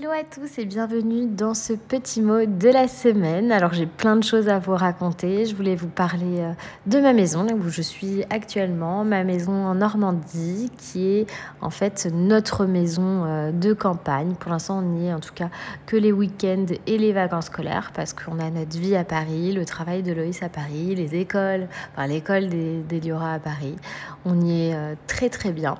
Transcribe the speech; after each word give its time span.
Hello 0.00 0.12
à 0.12 0.24
tous 0.24 0.58
et 0.58 0.64
bienvenue 0.64 1.26
dans 1.26 1.52
ce 1.52 1.74
petit 1.74 2.22
mot 2.22 2.46
de 2.46 2.68
la 2.70 2.88
semaine. 2.88 3.52
Alors 3.52 3.74
j'ai 3.74 3.84
plein 3.84 4.16
de 4.16 4.24
choses 4.24 4.48
à 4.48 4.58
vous 4.58 4.74
raconter. 4.74 5.44
Je 5.44 5.54
voulais 5.54 5.76
vous 5.76 5.88
parler 5.88 6.38
euh, 6.38 6.52
de 6.86 7.00
ma 7.00 7.12
maison 7.12 7.46
où 7.52 7.68
je 7.68 7.82
suis 7.82 8.24
actuellement, 8.30 9.04
ma 9.04 9.24
maison 9.24 9.52
en 9.52 9.74
Normandie 9.74 10.72
qui 10.78 11.06
est 11.06 11.26
en 11.60 11.68
fait 11.68 12.08
notre 12.14 12.64
maison 12.64 13.24
euh, 13.26 13.52
de 13.52 13.74
campagne. 13.74 14.36
Pour 14.36 14.52
l'instant 14.52 14.78
on 14.78 14.82
n'y 14.82 15.08
est 15.08 15.12
en 15.12 15.20
tout 15.20 15.34
cas 15.34 15.50
que 15.84 15.96
les 15.96 16.12
week-ends 16.12 16.72
et 16.86 16.96
les 16.96 17.12
vacances 17.12 17.46
scolaires 17.46 17.92
parce 17.94 18.14
qu'on 18.14 18.38
a 18.38 18.48
notre 18.48 18.78
vie 18.78 18.96
à 18.96 19.04
Paris, 19.04 19.52
le 19.52 19.66
travail 19.66 20.02
de 20.02 20.14
Loïs 20.14 20.42
à 20.42 20.48
Paris, 20.48 20.94
les 20.94 21.14
écoles, 21.14 21.68
enfin 21.92 22.06
l'école 22.06 22.48
des, 22.48 22.78
des 22.78 23.10
à 23.10 23.38
Paris. 23.38 23.76
On 24.24 24.40
y 24.40 24.68
est 24.68 24.74
euh, 24.74 24.94
très 25.06 25.28
très 25.28 25.52
bien. 25.52 25.76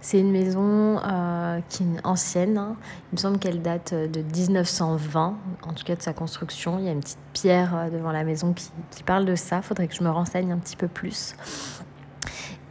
C'est 0.00 0.20
une 0.20 0.30
maison 0.30 1.00
euh, 1.04 1.60
qui 1.68 1.82
est 1.82 2.06
ancienne. 2.06 2.56
Hein. 2.56 2.76
Il 3.12 3.16
me 3.16 3.18
semble 3.18 3.38
qu'elle 3.38 3.62
date 3.62 3.92
euh, 3.92 4.06
de 4.06 4.22
1920, 4.22 5.36
en 5.62 5.72
tout 5.72 5.84
cas 5.84 5.96
de 5.96 6.02
sa 6.02 6.12
construction. 6.12 6.78
Il 6.78 6.84
y 6.84 6.88
a 6.88 6.92
une 6.92 7.00
petite 7.00 7.18
pierre 7.32 7.74
euh, 7.76 7.90
devant 7.90 8.12
la 8.12 8.22
maison 8.22 8.52
qui, 8.52 8.70
qui 8.92 9.02
parle 9.02 9.24
de 9.24 9.34
ça. 9.34 9.60
Faudrait 9.60 9.88
que 9.88 9.94
je 9.94 10.04
me 10.04 10.10
renseigne 10.10 10.52
un 10.52 10.58
petit 10.58 10.76
peu 10.76 10.88
plus. 10.88 11.34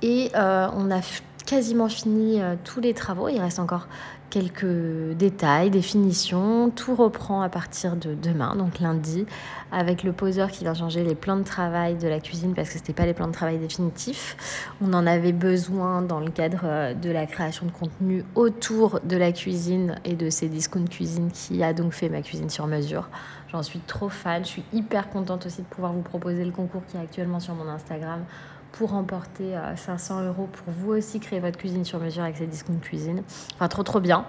Et 0.02 0.30
on 0.36 0.92
a 0.92 1.02
quasiment 1.48 1.90
fini 1.90 2.40
tous 2.64 2.80
les 2.80 2.94
travaux. 2.94 3.30
Il 3.30 3.40
reste 3.40 3.58
encore 3.58 3.88
quelques 4.30 5.16
détails, 5.16 5.70
définitions. 5.70 6.70
Tout 6.70 6.96
reprend 6.96 7.42
à 7.42 7.50
partir 7.50 7.96
de 7.96 8.14
demain, 8.14 8.56
donc 8.56 8.80
lundi, 8.80 9.26
avec 9.72 10.04
le 10.04 10.12
poseur 10.12 10.52
qui 10.52 10.64
vient 10.64 10.74
changer 10.74 11.04
les 11.04 11.16
plans 11.16 11.38
de 11.38 11.44
travail 11.44 11.96
de 11.96 12.08
la 12.08 12.20
cuisine 12.20 12.54
parce 12.54 12.70
que 12.70 12.76
ce 12.76 12.80
n'était 12.80 12.94
pas 12.94 13.06
les 13.06 13.14
plans 13.14 13.28
de 13.28 13.34
travail 13.34 13.58
définitifs. 13.58 14.70
On 14.82 14.94
en 14.94 15.08
avait 15.08 15.32
besoin 15.32 16.02
dans 16.02 16.20
le 16.20 16.30
cadre 16.30 16.62
euh, 16.64 16.94
de 16.94 17.10
la 17.10 17.26
création 17.26 17.66
de 17.66 17.72
contenu 17.72 18.24
autour 18.36 19.00
de 19.04 19.18
la 19.18 19.32
cuisine 19.32 19.96
et 20.06 20.16
de 20.16 20.30
ces 20.30 20.50
discounts 20.50 20.88
cuisine 20.88 21.32
qui 21.32 21.64
a 21.64 21.74
donc 21.74 21.94
fait 21.94 22.10
ma 22.10 22.22
cuisine 22.22 22.50
sur 22.50 22.68
mesure. 22.68 23.10
J'en 23.52 23.64
suis 23.64 23.80
trop 23.80 24.10
fan. 24.10 24.44
Je 24.44 24.50
suis 24.50 24.64
hyper 24.74 25.10
contente 25.10 25.46
aussi 25.46 25.62
de 25.62 25.68
pouvoir 25.68 25.94
vous 25.94 26.02
proposer 26.02 26.44
le 26.44 26.52
concours 26.52 26.84
qui 26.86 26.98
est 26.98 27.00
actuellement 27.00 27.40
sur 27.40 27.54
mon 27.54 27.68
Instagram 27.70 28.26
pour 28.72 28.92
remporter 28.92 29.56
500 29.76 30.20
euh, 30.20 30.28
euros 30.30 30.50
pour 30.52 30.74
vous 30.74 30.92
aussi 30.92 31.20
créer 31.20 31.40
votre 31.40 31.58
cuisine 31.58 31.86
sur 31.86 32.00
mesure 32.00 32.24
avec 32.24 32.38
ces 32.38 32.48
discounts 32.48 32.80
cuisine. 32.80 33.24
Enfin, 33.56 33.68
trop 33.68 33.84
trop 33.84 34.00
bien. 34.00 34.26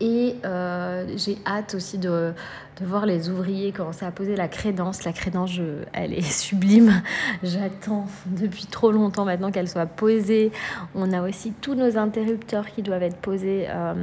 Et 0.00 0.36
euh, 0.46 1.06
j'ai 1.16 1.38
hâte 1.46 1.74
aussi 1.74 1.98
de, 1.98 2.32
voir 2.80 3.04
les 3.04 3.28
ouvriers 3.28 3.72
commencer 3.72 4.06
à 4.06 4.10
poser 4.10 4.34
la 4.34 4.48
crédence. 4.48 5.04
La 5.04 5.12
crédence, 5.12 5.60
elle 5.92 6.14
est 6.14 6.22
sublime. 6.30 7.02
J'attends 7.42 8.06
depuis 8.26 8.66
trop 8.66 8.90
longtemps 8.90 9.26
maintenant 9.26 9.50
qu'elle 9.50 9.68
soit 9.68 9.86
posée. 9.86 10.52
On 10.94 11.12
a 11.12 11.22
aussi 11.22 11.52
tous 11.52 11.74
nos 11.74 11.98
interrupteurs 11.98 12.66
qui 12.70 12.82
doivent 12.82 13.02
être 13.02 13.18
posés. 13.18 13.66
Euh, 13.68 13.94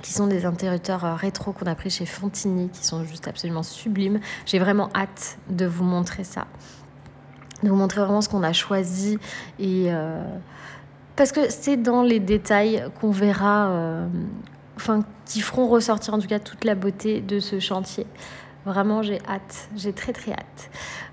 qui 0.00 0.12
sont 0.12 0.26
des 0.26 0.46
interrupteurs 0.46 1.16
rétro 1.16 1.52
qu'on 1.52 1.66
a 1.66 1.74
pris 1.74 1.90
chez 1.90 2.06
Fontini, 2.06 2.70
qui 2.70 2.84
sont 2.84 3.04
juste 3.04 3.28
absolument 3.28 3.62
sublimes. 3.62 4.20
J'ai 4.46 4.58
vraiment 4.58 4.88
hâte 4.94 5.38
de 5.48 5.66
vous 5.66 5.84
montrer 5.84 6.24
ça 6.24 6.46
de 7.62 7.68
vous 7.68 7.76
montrer 7.76 8.00
vraiment 8.00 8.20
ce 8.20 8.28
qu'on 8.28 8.42
a 8.42 8.52
choisi 8.52 9.18
et 9.58 9.86
euh, 9.88 10.22
parce 11.16 11.32
que 11.32 11.50
c'est 11.50 11.76
dans 11.76 12.02
les 12.02 12.20
détails 12.20 12.84
qu'on 13.00 13.10
verra, 13.10 13.68
euh, 13.68 14.06
enfin 14.76 15.00
qui 15.24 15.40
feront 15.40 15.68
ressortir 15.68 16.14
en 16.14 16.18
tout 16.18 16.28
cas 16.28 16.38
toute 16.38 16.64
la 16.64 16.74
beauté 16.74 17.20
de 17.20 17.38
ce 17.38 17.60
chantier. 17.60 18.06
Vraiment, 18.64 19.02
j'ai 19.02 19.18
hâte, 19.28 19.68
j'ai 19.76 19.92
très 19.92 20.12
très 20.12 20.32
hâte. 20.32 20.70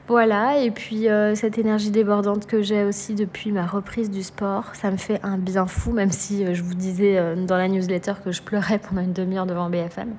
Voilà, 0.07 0.59
et 0.59 0.71
puis 0.71 1.07
euh, 1.07 1.35
cette 1.35 1.57
énergie 1.57 1.91
débordante 1.91 2.45
que 2.47 2.61
j'ai 2.61 2.83
aussi 2.83 3.15
depuis 3.15 3.51
ma 3.51 3.65
reprise 3.65 4.09
du 4.09 4.23
sport, 4.23 4.65
ça 4.73 4.89
me 4.91 4.97
fait 4.97 5.19
un 5.23 5.37
bien 5.37 5.67
fou, 5.67 5.91
même 5.91 6.11
si 6.11 6.53
je 6.53 6.63
vous 6.63 6.73
disais 6.73 7.35
dans 7.45 7.57
la 7.57 7.67
newsletter 7.67 8.13
que 8.23 8.31
je 8.31 8.41
pleurais 8.41 8.79
pendant 8.79 9.01
une 9.01 9.13
demi-heure 9.13 9.45
devant 9.45 9.69
BFM 9.69 10.13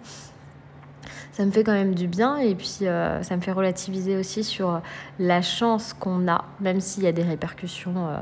ça 1.32 1.44
me 1.44 1.50
fait 1.50 1.64
quand 1.64 1.72
même 1.72 1.94
du 1.94 2.06
bien 2.06 2.36
et 2.38 2.54
puis 2.54 2.78
euh, 2.82 3.22
ça 3.22 3.36
me 3.36 3.40
fait 3.40 3.52
relativiser 3.52 4.16
aussi 4.16 4.44
sur 4.44 4.80
la 5.18 5.42
chance 5.42 5.92
qu'on 5.92 6.28
a, 6.28 6.44
même 6.60 6.80
s'il 6.80 7.04
y 7.04 7.06
a 7.06 7.12
des 7.12 7.22
répercussions 7.22 7.94
euh, 7.96 8.18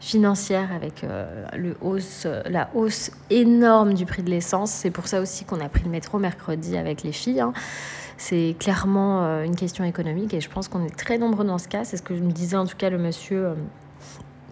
financières 0.00 0.70
avec 0.74 1.04
euh, 1.04 1.44
le 1.56 1.76
hausse, 1.80 2.26
la 2.46 2.70
hausse 2.74 3.10
énorme 3.30 3.94
du 3.94 4.06
prix 4.06 4.22
de 4.22 4.30
l'essence. 4.30 4.70
C'est 4.70 4.90
pour 4.90 5.08
ça 5.08 5.20
aussi 5.20 5.44
qu'on 5.44 5.60
a 5.60 5.68
pris 5.68 5.84
le 5.84 5.90
métro 5.90 6.18
mercredi 6.18 6.76
avec 6.76 7.02
les 7.02 7.12
filles. 7.12 7.40
Hein. 7.40 7.52
C'est 8.16 8.54
clairement 8.58 9.42
une 9.42 9.56
question 9.56 9.84
économique 9.84 10.32
et 10.32 10.40
je 10.40 10.48
pense 10.48 10.68
qu'on 10.68 10.84
est 10.84 10.96
très 10.96 11.18
nombreux 11.18 11.44
dans 11.44 11.58
ce 11.58 11.66
cas. 11.66 11.84
C'est 11.84 11.96
ce 11.96 12.02
que 12.02 12.14
me 12.14 12.30
disait 12.30 12.56
en 12.56 12.66
tout 12.66 12.76
cas 12.76 12.88
le 12.88 12.98
monsieur 12.98 13.54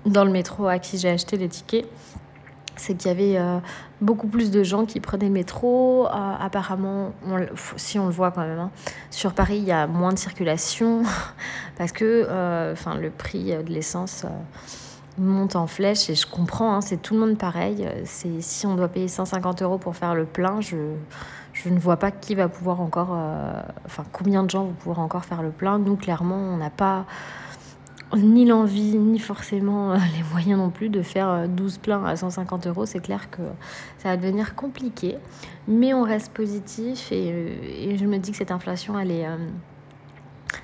dans 0.06 0.24
le 0.24 0.32
métro 0.32 0.66
à 0.66 0.80
qui 0.80 0.98
j'ai 0.98 1.10
acheté 1.10 1.36
les 1.36 1.48
tickets 1.48 1.86
c'est 2.80 2.94
qu'il 2.94 3.08
y 3.08 3.12
avait 3.12 3.36
euh, 3.36 3.58
beaucoup 4.00 4.26
plus 4.26 4.50
de 4.50 4.62
gens 4.62 4.86
qui 4.86 5.00
prenaient 5.00 5.26
le 5.26 5.32
métro. 5.32 6.06
Euh, 6.06 6.10
apparemment, 6.40 7.12
si 7.76 7.98
on 7.98 8.06
le 8.06 8.12
voit 8.12 8.30
quand 8.30 8.40
même, 8.40 8.58
hein, 8.58 8.70
sur 9.10 9.34
Paris, 9.34 9.58
il 9.58 9.64
y 9.64 9.72
a 9.72 9.86
moins 9.86 10.12
de 10.12 10.18
circulation 10.18 11.02
parce 11.78 11.92
que 11.92 12.26
euh, 12.28 12.74
le 13.00 13.10
prix 13.10 13.52
de 13.52 13.70
l'essence 13.70 14.24
monte 15.18 15.56
en 15.56 15.66
flèche 15.66 16.08
et 16.08 16.14
je 16.14 16.26
comprends, 16.26 16.74
hein, 16.74 16.80
c'est 16.80 17.02
tout 17.02 17.14
le 17.14 17.20
monde 17.20 17.36
pareil. 17.36 17.86
C'est 18.04 18.40
si 18.40 18.66
on 18.66 18.74
doit 18.76 18.88
payer 18.88 19.08
150 19.08 19.60
euros 19.60 19.76
pour 19.76 19.94
faire 19.94 20.14
le 20.14 20.24
plein, 20.24 20.62
je, 20.62 20.76
je 21.52 21.68
ne 21.68 21.78
vois 21.78 21.98
pas 21.98 22.10
qui 22.10 22.34
va 22.34 22.48
pouvoir 22.48 22.80
encore, 22.80 23.14
enfin 23.84 24.04
combien 24.12 24.42
de 24.42 24.48
gens 24.50 24.64
vont 24.64 24.72
pouvoir 24.72 25.00
encore 25.00 25.26
faire 25.26 25.42
le 25.42 25.50
plein. 25.50 25.78
Nous, 25.78 25.96
clairement, 25.96 26.36
on 26.36 26.56
n'a 26.56 26.70
pas 26.70 27.04
ni 28.16 28.44
l'envie, 28.44 28.96
ni 28.98 29.18
forcément 29.18 29.92
euh, 29.92 29.96
les 30.16 30.22
moyens 30.30 30.58
non 30.58 30.70
plus 30.70 30.88
de 30.88 31.02
faire 31.02 31.48
12 31.48 31.74
euh, 31.74 31.80
pleins 31.80 32.04
à 32.04 32.16
150 32.16 32.66
euros. 32.66 32.86
C'est 32.86 33.00
clair 33.00 33.30
que 33.30 33.42
ça 33.98 34.10
va 34.10 34.16
devenir 34.16 34.54
compliqué, 34.54 35.16
mais 35.68 35.94
on 35.94 36.02
reste 36.02 36.32
positif 36.32 37.12
et, 37.12 37.30
euh, 37.32 37.96
je 37.96 38.04
me 38.06 38.18
dis 38.18 38.32
que 38.32 38.36
cette 38.36 38.50
inflation, 38.50 38.98
elle 38.98 39.10
est... 39.10 39.26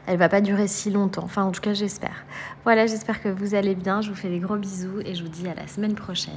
elle 0.06 0.18
va 0.18 0.28
pas 0.28 0.40
durer 0.40 0.68
si 0.68 0.90
longtemps. 0.90 1.24
Enfin, 1.24 1.44
en 1.44 1.52
tout 1.52 1.60
cas, 1.60 1.74
j'espère. 1.74 2.24
Voilà, 2.64 2.86
j'espère 2.86 3.22
que 3.22 3.28
vous 3.28 3.54
allez 3.54 3.74
bien. 3.74 4.00
Je 4.00 4.10
vous 4.10 4.16
fais 4.16 4.30
des 4.30 4.40
gros 4.40 4.56
bisous 4.56 5.00
et 5.04 5.14
je 5.14 5.22
vous 5.22 5.28
dis 5.28 5.48
à 5.48 5.54
la 5.54 5.66
semaine 5.66 5.94
prochaine. 5.94 6.32